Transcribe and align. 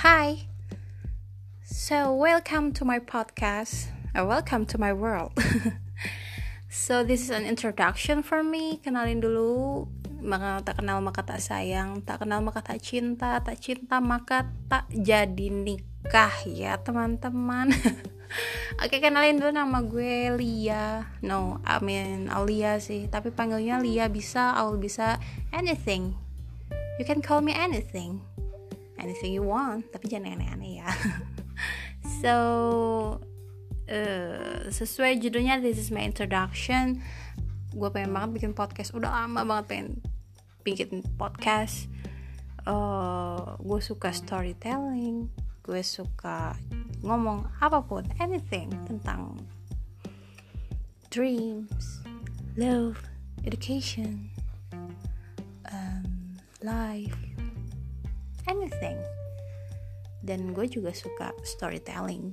Hi. 0.00 0.48
So, 1.60 2.16
welcome 2.16 2.72
to 2.80 2.84
my 2.88 2.96
podcast. 2.96 3.92
Uh, 4.16 4.24
welcome 4.24 4.64
to 4.72 4.80
my 4.80 4.96
world. 4.96 5.36
so, 6.72 7.04
this 7.04 7.20
is 7.20 7.30
an 7.30 7.44
introduction 7.44 8.24
for 8.24 8.40
me. 8.40 8.80
Kenalin 8.80 9.20
dulu 9.20 9.84
maka 10.24 10.64
tak 10.64 10.80
kenal 10.80 11.04
maka 11.04 11.20
tak 11.20 11.44
sayang, 11.44 12.00
tak 12.08 12.24
kenal 12.24 12.40
maka 12.40 12.64
tak 12.64 12.80
cinta, 12.80 13.36
tak 13.44 13.60
cinta 13.60 14.00
maka 14.00 14.48
tak 14.72 14.88
jadi 14.88 15.52
nikah 15.52 16.32
ya, 16.48 16.80
teman-teman. 16.80 17.68
Oke, 18.82 18.96
kenalin 18.96 19.36
dulu 19.36 19.52
nama 19.52 19.84
gue 19.84 20.32
Lia. 20.40 21.04
No, 21.20 21.60
I 21.68 21.76
mean 21.84 22.32
Alia 22.32 22.80
sih, 22.80 23.12
tapi 23.12 23.28
panggilnya 23.28 23.76
Lia 23.76 24.08
bisa, 24.08 24.56
Aul 24.56 24.80
bisa 24.80 25.20
anything. 25.52 26.16
You 26.96 27.04
can 27.04 27.20
call 27.20 27.44
me 27.44 27.52
anything. 27.52 28.31
Anything 29.02 29.34
you 29.34 29.42
want, 29.42 29.90
tapi 29.90 30.06
jangan 30.06 30.38
aneh-aneh 30.38 30.78
ya. 30.78 30.88
so, 32.22 32.34
uh, 33.90 34.70
sesuai 34.70 35.18
judulnya 35.18 35.58
this 35.58 35.76
is 35.76 35.90
my 35.90 36.06
introduction. 36.06 37.02
Gue 37.74 37.90
pengen 37.90 38.14
banget 38.14 38.30
bikin 38.38 38.52
podcast. 38.54 38.94
Udah 38.94 39.10
lama 39.10 39.42
banget 39.42 39.64
pengen 39.66 39.88
bikin 40.62 41.02
podcast. 41.18 41.90
Uh, 42.62 43.58
gue 43.58 43.80
suka 43.82 44.14
storytelling. 44.14 45.26
Gue 45.66 45.82
suka 45.82 46.54
ngomong 47.02 47.50
apa 47.58 47.82
pun 47.82 48.06
anything 48.22 48.70
tentang 48.86 49.42
dreams 51.10 52.00
love 52.56 52.96
education 53.44 54.30
um, 55.72 56.38
life 56.62 57.31
anything 58.50 58.98
dan 60.22 60.54
gue 60.54 60.66
juga 60.70 60.94
suka 60.94 61.34
storytelling 61.42 62.30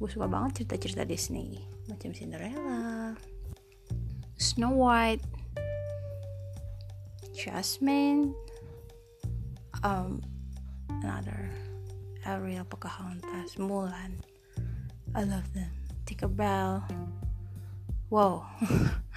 gue 0.00 0.08
suka 0.08 0.24
banget 0.24 0.64
cerita-cerita 0.64 1.04
Disney 1.04 1.60
macam 1.88 2.16
Cinderella 2.16 3.12
Snow 4.40 4.72
White, 4.72 5.20
Jasmine, 7.36 8.32
um, 9.84 10.22
another 10.88 11.52
Ariel, 12.24 12.64
Pocahontas, 12.64 13.60
Mulan. 13.60 14.16
I 15.14 15.24
love 15.24 15.52
them. 15.52 15.68
Tinkerbell. 16.06 16.88
Wow, 18.08 18.48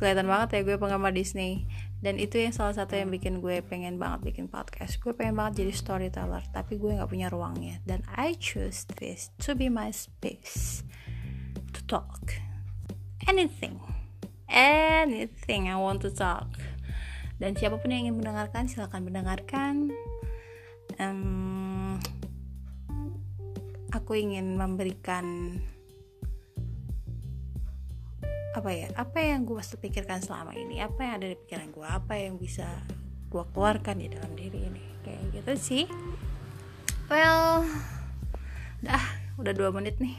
kelihatan 0.00 0.24
banget 0.24 0.56
ya 0.56 0.60
gue 0.64 0.76
penggemar 0.80 1.12
Disney. 1.12 1.68
Dan 2.00 2.16
itu 2.16 2.40
yang 2.40 2.56
salah 2.56 2.72
satu 2.72 2.96
yang 2.96 3.12
bikin 3.12 3.44
gue 3.44 3.60
pengen 3.60 4.00
banget 4.00 4.32
bikin 4.32 4.48
podcast. 4.48 4.96
Gue 5.04 5.12
pengen 5.12 5.36
banget 5.36 5.60
jadi 5.60 5.72
storyteller, 5.76 6.40
tapi 6.48 6.80
gue 6.80 6.96
nggak 6.96 7.12
punya 7.12 7.28
ruangnya. 7.28 7.84
Dan 7.84 8.00
I 8.08 8.40
choose 8.40 8.88
this 8.96 9.28
to 9.44 9.52
be 9.52 9.68
my 9.68 9.92
space 9.92 10.80
to 11.76 11.80
talk 11.86 12.40
anything 13.28 13.78
anything 14.50 15.70
I 15.70 15.78
want 15.78 16.02
to 16.02 16.10
talk 16.10 16.58
dan 17.40 17.56
siapa 17.56 17.80
pun 17.80 17.94
yang 17.94 18.10
ingin 18.10 18.20
mendengarkan 18.20 18.68
silahkan 18.68 19.00
mendengarkan 19.00 19.94
um, 20.98 21.96
aku 23.94 24.18
ingin 24.18 24.58
memberikan 24.58 25.56
apa 28.50 28.70
ya 28.74 28.88
apa 28.98 29.18
yang 29.22 29.46
gue 29.46 29.62
pikirkan 29.62 30.22
selama 30.22 30.54
ini 30.58 30.82
apa 30.82 31.00
yang 31.06 31.14
ada 31.22 31.26
di 31.30 31.36
pikiran 31.38 31.70
gue 31.70 31.86
apa 31.86 32.14
yang 32.18 32.34
bisa 32.34 32.66
gue 33.30 33.44
keluarkan 33.54 34.02
di 34.02 34.10
dalam 34.10 34.34
diri 34.34 34.66
ini 34.66 34.84
kayak 35.06 35.22
gitu 35.38 35.52
sih 35.54 35.84
well 37.06 37.62
dah 38.82 39.04
udah 39.38 39.52
dua 39.54 39.70
menit 39.70 40.02
nih 40.02 40.18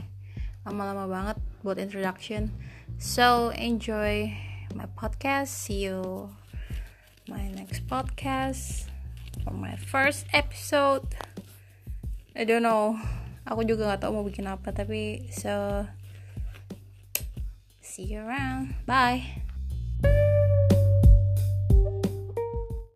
lama-lama 0.64 1.10
banget 1.10 1.38
buat 1.66 1.76
introduction 1.82 2.54
So 3.02 3.50
enjoy 3.58 4.38
my 4.78 4.86
podcast. 4.94 5.50
See 5.50 5.90
you 5.90 6.30
my 7.26 7.50
next 7.50 7.90
podcast 7.90 8.94
for 9.42 9.58
my 9.58 9.74
first 9.74 10.30
episode. 10.38 11.10
I 12.38 12.46
don't 12.46 12.62
know. 12.62 13.02
Aku 13.50 13.66
juga 13.66 13.90
nggak 13.90 14.06
tahu 14.06 14.22
mau 14.22 14.22
bikin 14.22 14.46
apa 14.46 14.70
tapi 14.70 15.34
so 15.34 15.82
see 17.92 18.04
you 18.04 18.20
around. 18.20 18.74
Bye. 18.86 19.44